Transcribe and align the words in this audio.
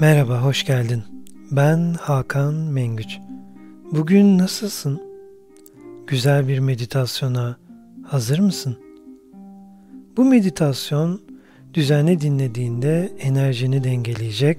Merhaba, 0.00 0.42
hoş 0.42 0.66
geldin. 0.66 1.02
Ben 1.50 1.94
Hakan 2.00 2.54
Mengüç. 2.54 3.18
Bugün 3.92 4.38
nasılsın? 4.38 5.02
Güzel 6.06 6.48
bir 6.48 6.58
meditasyona 6.58 7.56
hazır 8.06 8.38
mısın? 8.38 8.76
Bu 10.16 10.24
meditasyon 10.24 11.20
düzenli 11.74 12.20
dinlediğinde 12.20 13.12
enerjini 13.20 13.84
dengeleyecek 13.84 14.58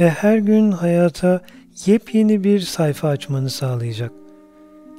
ve 0.00 0.10
her 0.10 0.38
gün 0.38 0.72
hayata 0.72 1.40
yepyeni 1.86 2.44
bir 2.44 2.60
sayfa 2.60 3.08
açmanı 3.08 3.50
sağlayacak. 3.50 4.12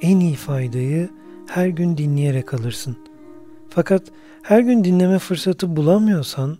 En 0.00 0.20
iyi 0.20 0.34
faydayı 0.34 1.08
her 1.48 1.66
gün 1.66 1.96
dinleyerek 1.96 2.54
alırsın. 2.54 2.96
Fakat 3.68 4.02
her 4.42 4.60
gün 4.60 4.84
dinleme 4.84 5.18
fırsatı 5.18 5.76
bulamıyorsan 5.76 6.58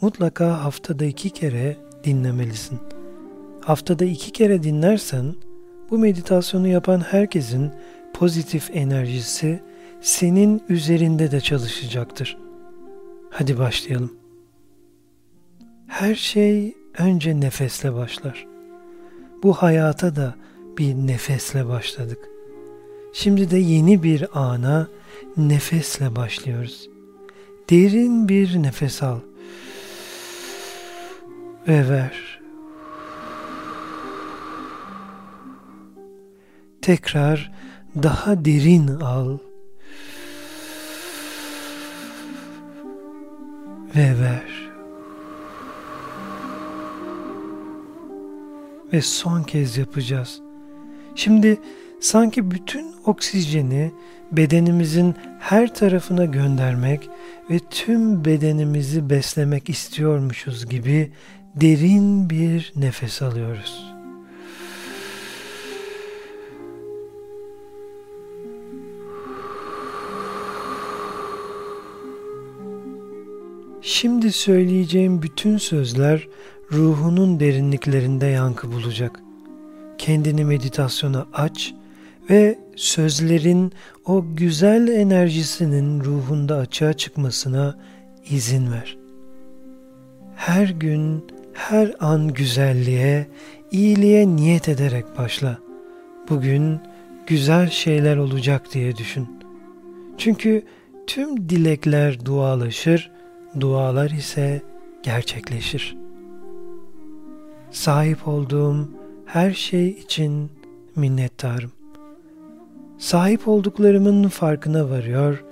mutlaka 0.00 0.64
haftada 0.64 1.04
iki 1.04 1.30
kere 1.30 1.85
dinlemelisin. 2.06 2.78
Haftada 3.60 4.04
iki 4.04 4.30
kere 4.32 4.62
dinlersen 4.62 5.34
bu 5.90 5.98
meditasyonu 5.98 6.68
yapan 6.68 7.00
herkesin 7.00 7.70
pozitif 8.14 8.70
enerjisi 8.72 9.62
senin 10.00 10.62
üzerinde 10.68 11.30
de 11.30 11.40
çalışacaktır. 11.40 12.38
Hadi 13.30 13.58
başlayalım. 13.58 14.12
Her 15.86 16.14
şey 16.14 16.74
önce 16.98 17.40
nefesle 17.40 17.94
başlar. 17.94 18.46
Bu 19.42 19.52
hayata 19.54 20.16
da 20.16 20.34
bir 20.78 20.94
nefesle 20.94 21.66
başladık. 21.68 22.18
Şimdi 23.12 23.50
de 23.50 23.58
yeni 23.58 24.02
bir 24.02 24.26
ana 24.34 24.88
nefesle 25.36 26.16
başlıyoruz. 26.16 26.88
Derin 27.70 28.28
bir 28.28 28.62
nefes 28.62 29.02
al 29.02 29.20
ve 31.68 31.88
ver. 31.88 32.40
Tekrar 36.82 37.52
daha 38.02 38.44
derin 38.44 38.88
al 38.88 39.38
ve 43.96 44.20
ver. 44.20 44.70
Ve 48.92 49.02
son 49.02 49.42
kez 49.42 49.78
yapacağız. 49.78 50.40
Şimdi 51.14 51.60
sanki 52.06 52.50
bütün 52.50 52.94
oksijeni 53.04 53.92
bedenimizin 54.32 55.14
her 55.38 55.74
tarafına 55.74 56.24
göndermek 56.24 57.08
ve 57.50 57.58
tüm 57.70 58.24
bedenimizi 58.24 59.10
beslemek 59.10 59.68
istiyormuşuz 59.68 60.66
gibi 60.66 61.12
derin 61.54 62.30
bir 62.30 62.72
nefes 62.76 63.22
alıyoruz. 63.22 63.92
Şimdi 73.82 74.32
söyleyeceğim 74.32 75.22
bütün 75.22 75.58
sözler 75.58 76.28
ruhunun 76.72 77.40
derinliklerinde 77.40 78.26
yankı 78.26 78.72
bulacak. 78.72 79.20
Kendini 79.98 80.44
meditasyona 80.44 81.26
aç 81.32 81.74
ve 81.74 81.85
sözlerin 82.76 83.72
o 84.04 84.24
güzel 84.34 84.88
enerjisinin 84.88 86.04
ruhunda 86.04 86.56
açığa 86.56 86.92
çıkmasına 86.92 87.78
izin 88.30 88.72
ver. 88.72 88.98
Her 90.36 90.68
gün, 90.68 91.24
her 91.52 91.94
an 92.00 92.28
güzelliğe, 92.28 93.26
iyiliğe 93.70 94.28
niyet 94.28 94.68
ederek 94.68 95.04
başla. 95.18 95.58
Bugün 96.28 96.80
güzel 97.26 97.70
şeyler 97.70 98.16
olacak 98.16 98.62
diye 98.74 98.96
düşün. 98.96 99.28
Çünkü 100.18 100.62
tüm 101.06 101.48
dilekler 101.48 102.24
dualaşır, 102.24 103.10
dualar 103.60 104.10
ise 104.10 104.62
gerçekleşir. 105.02 105.96
Sahip 107.70 108.28
olduğum 108.28 108.88
her 109.26 109.52
şey 109.52 109.88
için 109.88 110.50
minnettarım. 110.96 111.72
Sahip 112.98 113.48
olduklarımın 113.48 114.28
farkına 114.28 114.90
varıyor 114.90 115.44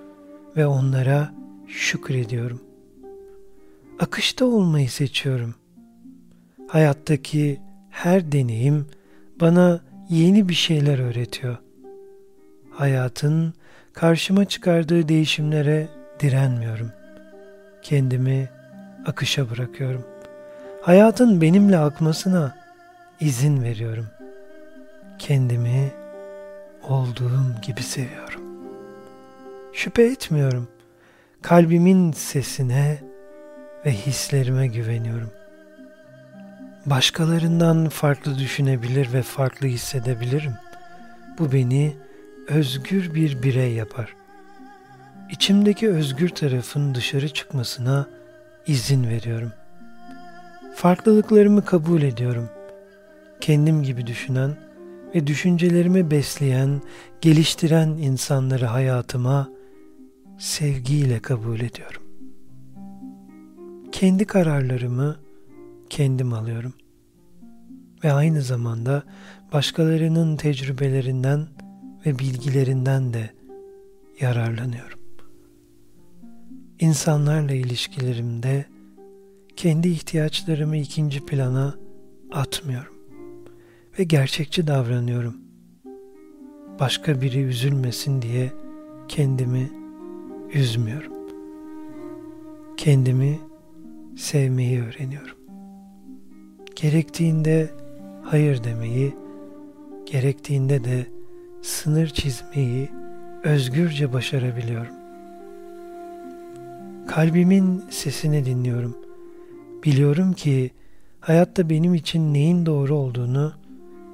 ve 0.57 0.67
onlara 0.67 1.35
şükrediyorum. 1.69 2.61
Akışta 4.01 4.45
olmayı 4.45 4.91
seçiyorum. 4.91 5.55
Hayattaki 6.69 7.61
her 7.91 8.33
deneyim 8.33 8.87
bana 9.41 9.81
yeni 10.09 10.49
bir 10.49 10.55
şeyler 10.55 10.99
öğretiyor. 10.99 11.57
Hayatın 12.71 13.55
karşıma 13.93 14.45
çıkardığı 14.45 15.09
değişimlere 15.09 15.89
direnmiyorum. 16.21 16.93
Kendimi 17.83 18.49
akışa 19.07 19.51
bırakıyorum. 19.51 20.05
Hayatın 20.83 21.41
benimle 21.41 21.79
akmasına 21.79 22.57
izin 23.21 23.63
veriyorum. 23.63 24.07
Kendimi 25.19 25.93
olduğum 26.89 27.61
gibi 27.63 27.83
seviyorum. 27.83 28.43
Şüphe 29.73 30.03
etmiyorum. 30.03 30.69
Kalbimin 31.43 32.13
sesine 32.13 32.99
ve 33.87 33.93
hislerime 33.93 34.67
güveniyorum. 34.67 35.31
Başkalarından 36.87 37.89
farklı 37.89 38.39
düşünebilir 38.39 39.13
ve 39.13 39.23
farklı 39.23 39.67
hissedebilirim. 39.67 40.55
Bu 41.39 41.53
beni 41.53 41.97
özgür 42.49 43.15
bir 43.15 43.43
birey 43.43 43.73
yapar. 43.73 44.15
İçimdeki 45.31 45.89
özgür 45.89 46.29
tarafın 46.29 46.95
dışarı 46.95 47.29
çıkmasına 47.29 48.07
izin 48.67 49.09
veriyorum. 49.09 49.53
Farklılıklarımı 50.75 51.65
kabul 51.65 52.03
ediyorum. 52.03 52.49
Kendim 53.41 53.83
gibi 53.83 54.07
düşünen 54.07 54.57
ve 55.15 55.27
düşüncelerimi 55.27 56.11
besleyen, 56.11 56.83
geliştiren 57.21 57.89
insanları 57.89 58.67
hayatıma 58.67 59.49
sevgiyle 60.39 61.19
kabul 61.19 61.61
ediyorum. 61.61 62.03
Kendi 63.93 64.25
kararlarımı 64.25 65.17
kendim 65.91 66.33
alıyorum. 66.33 66.75
Ve 68.05 68.13
aynı 68.13 68.43
zamanda 68.43 69.03
başkalarının 69.53 70.37
tecrübelerinden 70.37 71.47
ve 72.07 72.19
bilgilerinden 72.19 73.13
de 73.13 73.31
yararlanıyorum. 74.21 74.99
İnsanlarla 76.81 77.53
ilişkilerimde 77.55 78.65
kendi 79.57 79.89
ihtiyaçlarımı 79.89 80.77
ikinci 80.77 81.27
plana 81.27 81.75
atmıyorum 82.33 82.94
ve 83.99 84.05
gerçekçi 84.05 84.67
davranıyorum. 84.67 85.37
Başka 86.81 87.21
biri 87.21 87.43
üzülmesin 87.43 88.23
diye 88.23 88.53
kendimi 89.09 89.71
üzmüyorum. 90.55 91.13
Kendimi 92.77 93.39
sevmeyi 94.17 94.83
öğreniyorum. 94.83 95.37
Gerektiğinde 96.77 97.71
hayır 98.23 98.65
demeyi, 98.65 99.15
gerektiğinde 100.07 100.85
de 100.85 101.07
sınır 101.63 102.09
çizmeyi 102.09 102.89
özgürce 103.45 104.13
başarabiliyorum. 104.13 104.95
Kalbimin 107.09 107.85
sesini 107.91 108.45
dinliyorum. 108.45 108.97
Biliyorum 109.85 110.33
ki 110.33 110.71
hayatta 111.21 111.71
benim 111.71 111.95
için 111.95 112.35
neyin 112.35 112.67
doğru 112.67 112.95
olduğunu 112.95 113.64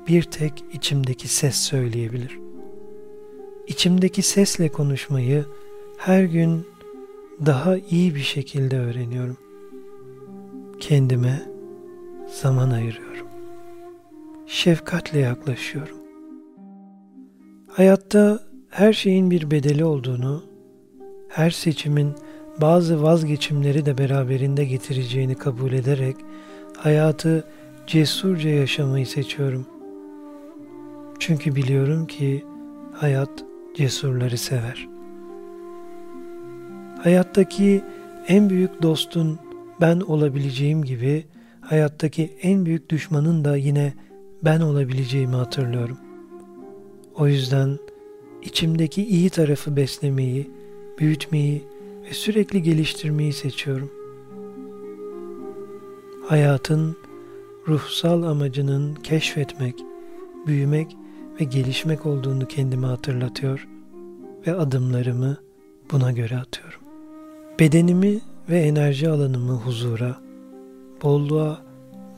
bir 0.09 0.23
tek 0.23 0.65
içimdeki 0.73 1.29
ses 1.29 1.57
söyleyebilir. 1.57 2.39
İçimdeki 3.67 4.23
sesle 4.23 4.69
konuşmayı 4.69 5.45
her 5.99 6.25
gün 6.25 6.67
daha 7.47 7.77
iyi 7.77 8.15
bir 8.15 8.21
şekilde 8.21 8.79
öğreniyorum. 8.79 9.37
Kendime 10.81 11.43
zaman 12.43 12.71
ayırıyorum. 12.71 13.27
Şefkatle 14.47 15.19
yaklaşıyorum. 15.19 15.97
Hayatta 17.69 18.41
her 18.69 18.93
şeyin 18.93 19.31
bir 19.31 19.51
bedeli 19.51 19.85
olduğunu, 19.85 20.45
her 21.29 21.51
seçimin 21.51 22.15
bazı 22.61 23.03
vazgeçimleri 23.03 23.87
de 23.87 23.99
beraberinde 23.99 24.65
getireceğini 24.65 25.35
kabul 25.35 25.73
ederek 25.73 26.17
hayatı 26.77 27.45
cesurca 27.87 28.51
yaşamayı 28.51 29.07
seçiyorum. 29.07 29.67
Çünkü 31.21 31.57
biliyorum 31.57 32.07
ki 32.07 32.45
hayat 32.93 33.45
cesurları 33.75 34.39
sever. 34.39 34.89
Hayattaki 37.03 37.83
en 38.29 38.51
büyük 38.51 38.83
dostun 38.83 39.39
ben 39.81 40.01
olabileceğim 40.01 40.85
gibi 40.85 41.25
hayattaki 41.61 42.31
en 42.43 42.67
büyük 42.67 42.91
düşmanın 42.91 43.45
da 43.45 43.57
yine 43.57 43.95
ben 44.45 44.61
olabileceğimi 44.61 45.37
hatırlıyorum. 45.37 45.99
O 47.15 47.27
yüzden 47.27 47.79
içimdeki 48.43 49.07
iyi 49.07 49.31
tarafı 49.31 49.77
beslemeyi, 49.77 50.51
büyütmeyi 50.99 51.65
ve 52.05 52.15
sürekli 52.15 52.63
geliştirmeyi 52.63 53.33
seçiyorum. 53.33 53.91
Hayatın 56.29 56.97
ruhsal 57.69 58.23
amacının 58.23 58.95
keşfetmek, 58.95 59.75
büyümek 60.47 60.97
ve 61.41 61.45
gelişmek 61.45 62.07
olduğunu 62.07 62.47
kendime 62.47 62.87
hatırlatıyor 62.87 63.69
ve 64.47 64.55
adımlarımı 64.55 65.37
buna 65.93 66.13
göre 66.13 66.37
atıyorum. 66.37 66.81
Bedenimi 67.61 68.21
ve 68.49 68.61
enerji 68.61 69.09
alanımı 69.09 69.53
huzura, 69.53 70.17
bolluğa, 71.03 71.63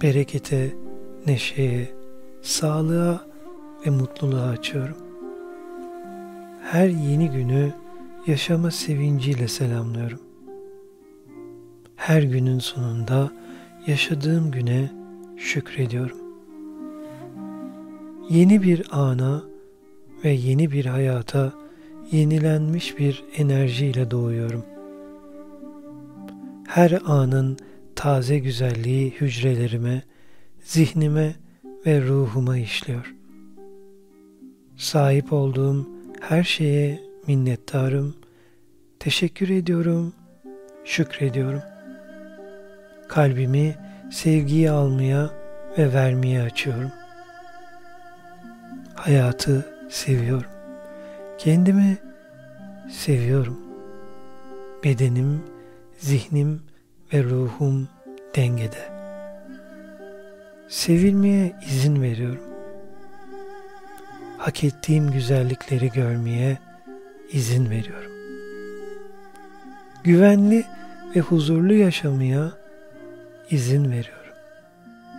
berekete, 0.03 0.75
neşeye, 1.27 1.91
sağlığa 2.43 3.27
ve 3.87 3.91
mutluluğa 3.91 4.49
açıyorum. 4.49 4.97
Her 6.63 6.89
yeni 6.89 7.31
günü 7.31 7.73
yaşama 8.27 8.71
sevinciyle 8.71 9.49
selamlıyorum. 9.49 10.21
Her 11.97 12.23
günün 12.23 12.59
sonunda 12.59 13.31
yaşadığım 13.87 14.51
güne 14.51 14.91
şükrediyorum. 15.37 16.22
Yeni 18.31 18.63
bir 18.63 18.87
ana 18.91 19.43
ve 20.25 20.31
yeni 20.31 20.73
bir 20.73 20.87
hayata 20.87 21.53
yenilenmiş 22.13 22.99
bir 22.99 23.25
enerjiyle 23.37 24.11
doğuyorum. 24.11 24.65
Her 26.69 26.99
anın 27.05 27.59
taze 27.97 28.39
güzelliği 28.39 29.11
hücrelerime, 29.11 30.03
zihnime 30.65 31.35
ve 31.87 32.03
ruhuma 32.03 32.59
işliyor. 32.59 33.15
Sahip 34.77 35.33
olduğum 35.33 35.89
her 36.21 36.43
şeye 36.43 37.01
minnettarım, 37.27 38.15
teşekkür 38.99 39.49
ediyorum, 39.49 40.13
şükrediyorum. 40.85 41.63
Kalbimi 43.09 43.75
sevgiyi 44.11 44.71
almaya 44.71 45.31
ve 45.79 45.93
vermeye 45.93 46.43
açıyorum. 46.43 46.91
Hayatı 49.03 49.67
seviyorum. 49.89 50.51
Kendimi 51.39 51.99
seviyorum. 52.91 53.61
Bedenim, 54.85 55.43
zihnim 55.99 56.63
ve 57.13 57.25
ruhum 57.25 57.89
dengede. 58.37 58.89
Sevilmeye 60.69 61.53
izin 61.67 62.03
veriyorum. 62.03 62.45
Hak 64.39 64.65
ettiğim 64.65 65.11
güzellikleri 65.11 65.91
görmeye 65.91 66.59
izin 67.33 67.71
veriyorum. 67.71 68.13
Güvenli 70.05 70.65
ve 71.17 71.21
huzurlu 71.21 71.75
yaşamaya 71.75 72.53
izin 73.51 73.85
veriyorum. 73.85 74.35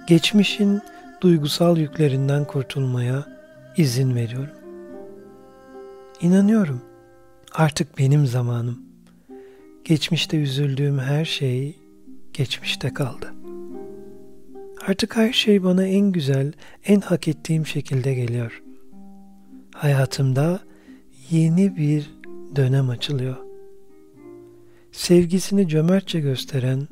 Geçmişin 0.07 0.81
duygusal 1.21 1.77
yüklerinden 1.77 2.45
kurtulmaya 2.45 3.33
izin 3.77 4.15
veriyorum. 4.15 4.55
İnanıyorum. 6.21 6.81
Artık 7.53 7.97
benim 7.97 8.25
zamanım. 8.27 8.79
Geçmişte 9.85 10.37
üzüldüğüm 10.37 10.99
her 10.99 11.25
şey 11.25 11.75
geçmişte 12.33 12.93
kaldı. 12.93 13.33
Artık 14.87 15.15
her 15.15 15.33
şey 15.33 15.63
bana 15.63 15.87
en 15.87 16.11
güzel, 16.11 16.53
en 16.85 17.01
hak 17.01 17.27
ettiğim 17.27 17.65
şekilde 17.65 18.13
geliyor. 18.13 18.63
Hayatımda 19.75 20.59
yeni 21.29 21.77
bir 21.77 22.11
dönem 22.55 22.89
açılıyor. 22.89 23.35
Sevgisini 24.91 25.67
cömertçe 25.67 26.19
gösteren 26.19 26.87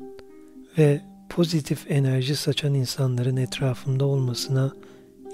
ve 0.78 1.00
pozitif 1.28 1.90
enerji 1.90 2.36
saçan 2.36 2.74
insanların 2.74 3.36
etrafımda 3.36 4.04
olmasına 4.04 4.72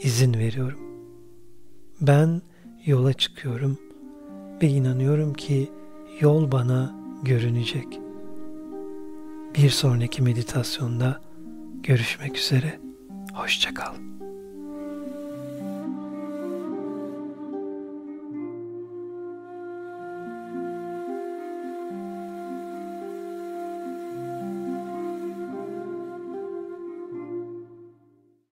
izin 0.03 0.35
veriyorum. 0.35 0.88
Ben 2.01 2.43
yola 2.87 3.13
çıkıyorum 3.13 3.79
ve 4.63 4.67
inanıyorum 4.69 5.35
ki 5.35 5.71
yol 6.21 6.53
bana 6.53 6.95
görünecek. 7.23 8.01
Bir 9.55 9.71
sonraki 9.71 10.23
meditasyonda 10.23 11.21
görüşmek 11.83 12.39
üzere. 12.39 12.81
Hoşçakal. 13.35 13.95